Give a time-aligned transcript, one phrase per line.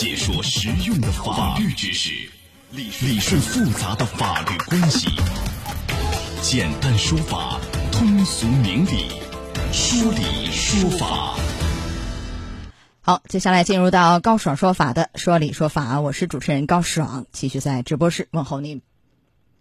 [0.00, 2.10] 解说实用的法律知识，
[2.70, 5.10] 理理顺复杂的法律关系，
[6.40, 7.60] 简单说法，
[7.92, 9.10] 通俗明理，
[9.74, 11.36] 说理说法。
[13.02, 18.80] 好，接下来进入到高爽说法的说理说法，我是主持人高爽，继续在直播室问候您。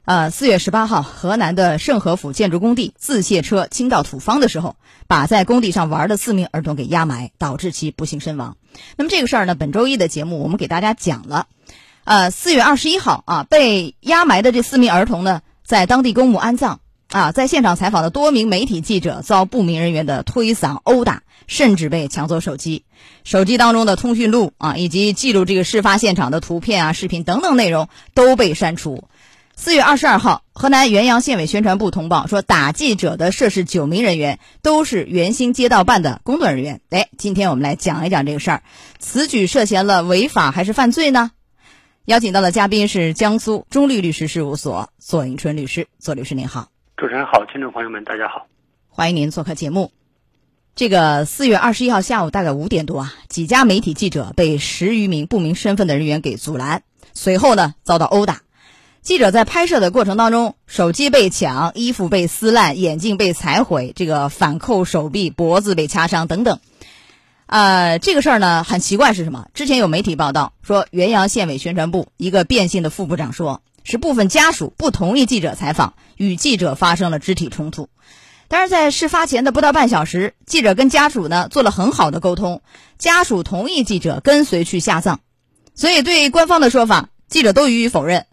[0.06, 4.76] 呃，四月十八号，河南的盛和府建筑工地自卸车倾倒土方的时候，
[5.08, 8.58] 把在工地上玩的四名儿童给压埋，导致其不幸身亡。
[8.96, 11.46] 那么这个事儿呢，本周一的节目我们给大家讲了。
[12.06, 22.84] 呃，四月二十一号啊，被压埋的这四名儿童呢，在当地公墓安葬啊，在现场采访的多名媒体记者遭不明人员的推搡殴打，甚至被抢走手机，
[23.24, 29.04] 手机当中的通讯录啊，以及记录这个事发现场的图片啊、视频等等内容都被删除。
[29.62, 36.80] 四月二十二号，河南原阳县委宣传部通报说，打记者的涉事九名人员都是原兴街道办的工作人员。
[36.90, 38.64] 哎，今天我们来讲一讲这个事儿，
[39.00, 41.32] 此举涉嫌了违法还是犯罪呢？
[42.06, 48.48] 邀请到的嘉宾是江苏中律律师事务所左迎春律师，左律师您好，主持人好，听众朋友们大家好，
[48.88, 49.92] 欢迎您做客节目。
[50.74, 56.84] 这个四月二十一号下午大概五点多啊，几家媒体记者被十余名不明身份的人员给阻拦，
[57.14, 58.40] 随后呢遭到殴打。
[59.10, 66.60] 记者在拍摄的过程当中，手机被抢，衣服被撕烂，眼镜被踩毁，这个反扣手臂，脖子被掐伤等等。
[67.48, 69.48] 呃，这个事儿呢很奇怪是什么？
[69.56, 77.90] 之前有媒体报道说，原阳县委宣传部一个变性的副部长说，是部分家属不同意记者采访，与记者发生了肢体冲突。
[78.48, 82.62] 但是在事发前的不到半小时，记者跟家属呢做了很好的沟通，
[83.00, 85.18] 家属同意记者跟随去下葬，
[85.74, 88.28] 所以对官方的说法，记者都予以否认。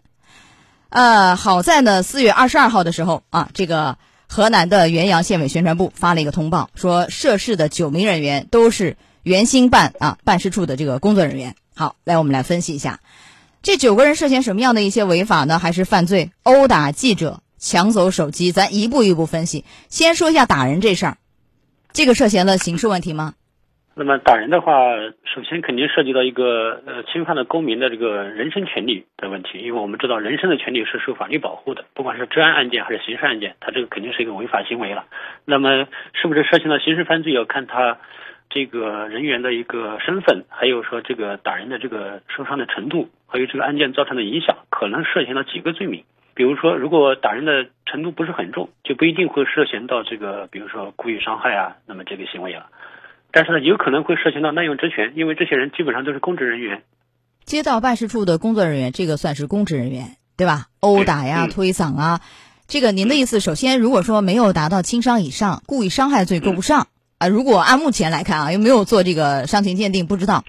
[0.89, 11.55] 呃，好在呢，四月二十二号的时候啊，这个河南的原阳县委宣传部发了一个通报，说涉事的九名人员都是原兴办啊办事处的这个工作人员。
[11.75, 13.01] 好，来我们来分析一下，
[13.61, 15.59] 这九个人涉嫌什么样的一些违法呢？
[15.59, 16.31] 还是犯罪？
[16.43, 19.65] 殴打记者、抢走手机，咱一步一步分析。
[19.89, 21.17] 先说一下打人这事儿，
[21.91, 23.33] 这个涉嫌了刑事问题吗？
[23.99, 35.05] 那么打人的话，首先肯定涉及到一个呃侵犯了公民的这个人身权利的问题，因为我们知道人身的权利是受法律保护的，不管是治安案件还是刑事案件，它这个肯定是一个违法行为了。
[35.45, 37.97] 那么是不是涉嫌到刑事犯罪，要看他
[38.51, 46.03] 这个人员的一个身份，还有说这个打人的这个受伤的程度，还有这个案件造成的影响，可能涉嫌到几个罪名。
[46.35, 52.67] 比如说，如果打人的程度不是很重，就不一定会涉嫌到这个，比如说故意伤害啊，那么这个行为了。
[53.31, 56.83] 但是呢，有可能会涉嫌到滥用职权，因为这些人基本上都是公职人员。
[57.45, 60.67] 街道办事处的工作人员，这个算是公职人员，对吧？
[60.79, 62.21] 殴打呀、推搡啊，
[62.67, 66.87] 这个您的意思，首先如果说没有达到轻伤以上，故意伤害罪够不上
[67.17, 67.27] 啊。
[67.27, 70.43] 如果按目前来看啊，又没有做这个伤情鉴定，不知道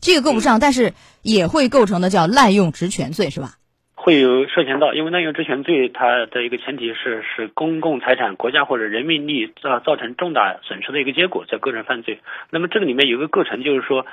[0.00, 3.54] 这个够不上，但是也会构成的叫滥用职权罪，是吧？
[4.02, 12.18] 会有涉嫌到，因为滥用职权罪，它的一个前提是是公共财产、国家或者人民利益造造成重大损失的一个结果，叫构成犯罪。
[12.50, 14.04] 那么这个里面有个构成，就是说，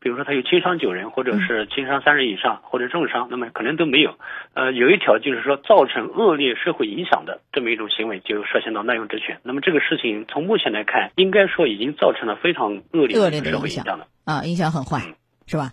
[0.00, 4.16] 比如说他有轻伤九人，或者是轻伤三人以上，或者重伤，那么可能都没有。
[4.52, 9.38] 呃，有一条就是说造成恶劣社会影响的这么一种行为，就涉嫌到滥用职权。
[9.44, 15.00] 那么这个事情从目前来看，应该说已经造成了非常恶劣恶劣的社会影响了啊，影响很坏，
[15.46, 15.70] 是吧？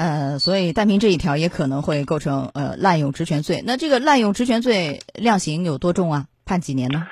[0.00, 3.62] 呃，所以单凭这一条也可能会构成呃滥用职权罪。
[3.66, 6.24] 那这个滥用职权罪量刑有多重啊？
[6.46, 7.06] 判几年呢？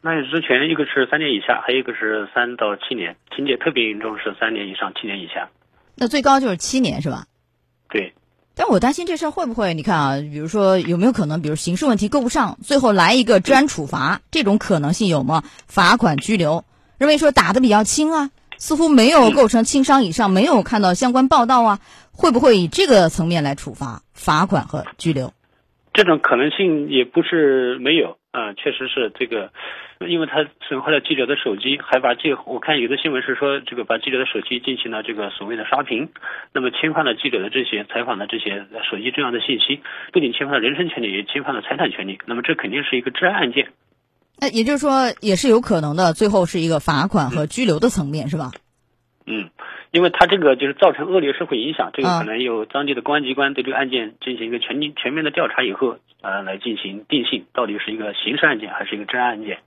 [0.00, 5.50] 滥用职权一个是三年以下，还有一个是三到七年，情节特别严重是三年以上七年以下。
[5.96, 7.26] 那最高就是七年是吧？
[7.90, 8.14] 对。
[8.54, 9.74] 但我担心这事儿会不会？
[9.74, 15.44] 你看啊，比如说有没有可能，比如刑事问题够不上，最后来一个治安处罚，这种可能性有吗？
[15.66, 16.64] 罚款拘留，
[16.96, 18.30] 认为说打的比较轻啊，
[18.60, 21.80] 似乎没有构成轻伤以上，没有看到相关报道啊。
[22.12, 25.32] 会不会以这个层面来处罚罚款和拘留？
[25.94, 29.50] 这种可能性也不是没有啊，确实是这个，
[30.06, 36.10] 因为他损坏了记者的手机，还把这我看有的新闻是说这个把记者的手机进行了这个所谓的刷屏，
[36.52, 39.80] 那么侵犯了记者的这些采访的这些手机重要的信息，
[40.12, 43.72] 不仅侵犯了人身权利，也侵犯了财产权利，那么这肯定是一个治安案件。
[44.40, 48.52] 那也就是说，也是有可能的，最后是一个罚款和拘留的层面，是吧？
[49.26, 49.50] 嗯。
[49.92, 59.58] 因为他这个就是造成恶劣社会影响，这个可能由当地的公安机关对这个案件进行一个全全面的调查以后，呃，来进行定性，到底是一个刑事案件还是一个治安案件。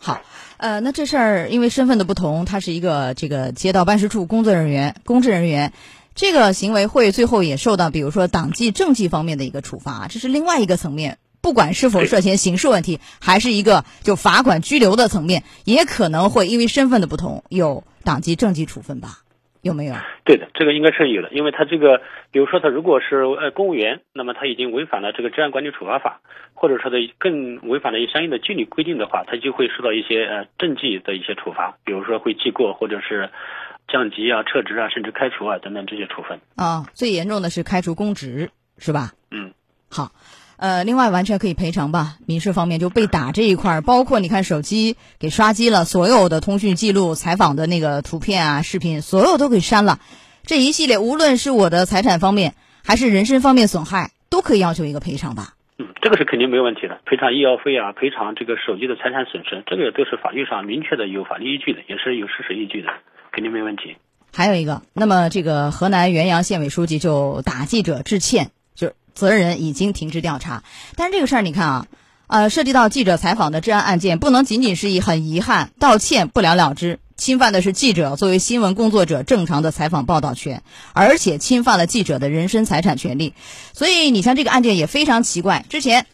[0.00, 0.22] 好，
[0.56, 5.72] 呃，那这事儿因为身份的不同，他是一个这个街道办事处工作人员、公职人员，
[6.16, 11.18] 这个行为会最后也受到比如说党纪政纪方面的一个处罚，这是另外一个层面。
[11.42, 19.20] 不管是否涉嫌刑事问题，还是一个就罚款拘留的层面，也可能会因为身份的不同有党纪政纪处分吧。
[19.62, 19.94] 有没有？
[20.24, 22.00] 对的，这个应该是有的，因为他这个，
[22.30, 26.22] 比如说他如果是呃公务员，那么他已经违反了这个治安管理处罚法，
[26.54, 33.28] 或者说的更违反了相应的纪律规定的话，他就会受到一些呃政纪的一些处罚，比如说会记过，或者是
[33.86, 36.40] 降级啊、撤职啊，甚至开除啊等等这些处分。
[36.56, 39.12] 啊，最严重的是开除公职，是吧？
[39.30, 39.52] 嗯，
[39.90, 40.10] 好。
[40.60, 42.16] 呃，另外完全可以赔偿吧。
[42.26, 50.00] 民事方面就被打这一块儿，包括你看手机给刷机了，所有的通讯记录、采访的那个图片啊、视频，所有都给删了。
[50.44, 52.52] 这一系列，无论是我的财产方面，
[52.84, 55.54] 还是人身方面损害，都可以要求一个赔偿吧。
[55.78, 62.88] 嗯，这个是肯定没有问题的，赔偿医药费啊，赔偿这个手机的财产损失，这个都是法律上明确的有法律依据的，也是有事实依据的，
[63.32, 63.96] 肯定没问题。
[64.36, 68.50] 还有一个，那么这个河南原阳县委书记就打记者致歉。
[69.14, 70.62] 责任人已经停职调查，
[70.96, 71.86] 但是这个事儿你看啊，
[72.26, 80.62] 呃，涉及到记者采访的治安案件，不能仅仅是以很遗憾道歉不了了之，侵犯的是记者作为新闻工作者正常的采访报道权，
[80.92, 83.34] 而且侵犯了记者的人身财产权利。
[83.72, 86.06] 所以你像这个案件也非常奇怪，之前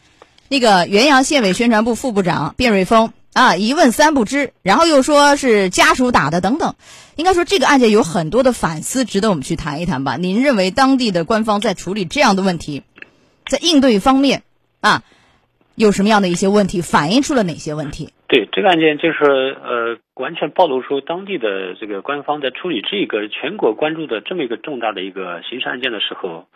[0.48, 6.74] 那个原阳县委宣传部副部长卞瑞峰啊一问三不知，然后又说是家属打的等等。
[7.16, 10.16] 应该说，这个案件有很多的反思，值得我们去谈一谈吧。
[10.16, 12.82] 您认为当地的官方在处理这样的问题，
[13.44, 14.42] 在应对方面
[14.80, 15.02] 啊，
[15.74, 16.80] 有什么样的一些问题？
[16.80, 18.08] 反映出了哪些问题？
[18.26, 26.46] 对这个案件，就是呃，完全暴露出当地的这个官方在处理这个全国关注的这么一个重大的一个刑事案件的时候。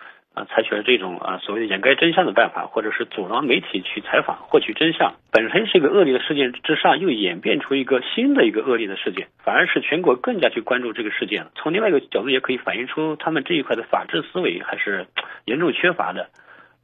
[0.47, 11.51] 采取了这种啊所谓的掩盖真相的办法，或者是阻挠媒体去采访获取真相，本身是一个恶劣的事件之上，又演变出一个新的一个恶劣的事件，反而是全国更加去关注这个事件了。
[11.55, 15.07] 从另外一个角度，也可以反映出他们这一块的法治思维还是
[15.45, 16.29] 严重缺乏的，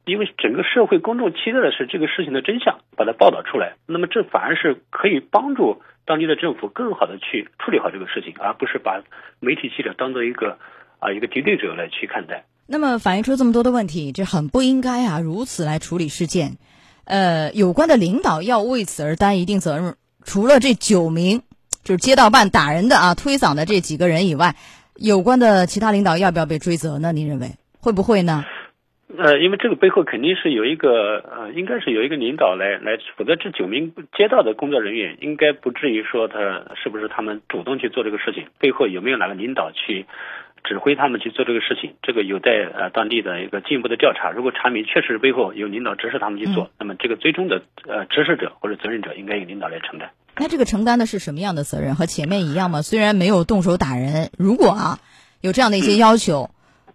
[0.05, 9.01] 因为整个社会公众期待的是这个事情的真相，把它报道出来，那么这反而是可以帮助当地的政府更好的去处理好这个事情，而不是把
[9.41, 10.57] 媒体记者当做一个
[10.99, 12.45] 啊一个敌对者来去看待。
[12.69, 15.19] 那么反映出这么多的问题，这很不应该啊！
[15.21, 16.57] 如此来处理事件，
[17.05, 19.95] 呃，有关的领导要为此而担一定责任。
[20.25, 21.43] 除了这九名
[21.83, 24.55] 就是街道办打人的啊、推搡的这几个人以外，
[24.97, 27.13] 有关的其他领导要不要被追责呢？
[27.13, 28.43] 您认为会不会呢？
[29.17, 40.05] 呃，因为这个背后肯定是有一个呃，应该是有一个领导来来，否则这九名街道的工作人员应该不至于说他是不是他们主动去做这个事情，背后有没有哪个领导去？
[40.67, 44.31] 指挥他们去做这个事情，这个有待呃当地的一个进一步的调查。
[44.31, 50.09] 如果查明确实背后有领导指使他们去做，那么这个最终的呃指使者或者责任者应该由领导来承担。
[50.35, 51.95] 那这个承担的是什么样的责任？
[51.95, 52.81] 和前面一样吗？
[52.81, 54.99] 虽然没有动手打人，如果啊
[55.39, 56.49] 有这样的一些要求，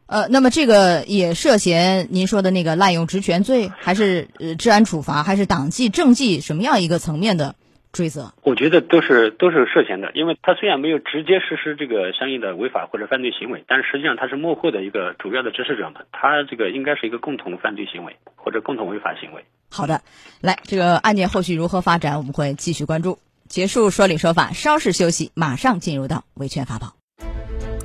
[0.06, 7.54] 呃，那么这个也涉嫌您说的那个滥用职权罪，还是呃治安处罚，还是党纪政纪什么样一个层面的？
[7.92, 19.44] 追责，我觉得都是都是涉嫌的，因为他虽然没有直接实施这个相应的违法或者犯罪行为，但是实际上他是幕后的一个主要的指使者嘛，他这个应该是一个共同犯罪行为或者共同违法行为。
[19.70, 20.00] 好的，
[20.40, 23.18] 来，这个案件后续如何发展，我们会继续关注。
[23.46, 26.94] 结束说理说法，稍事休息，马上进入到维权法宝。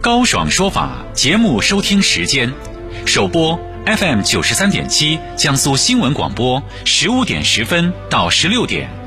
[0.02, 2.54] 高爽说法节目收听时间，
[3.06, 9.07] 首播 FM 九十三点七，江苏新闻广播，十五点十分到十六点。